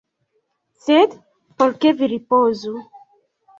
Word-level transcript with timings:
Sed 0.85 1.13
por 1.61 1.77
ke 1.85 1.93
vi 2.01 2.11
ripozu. 2.17 2.77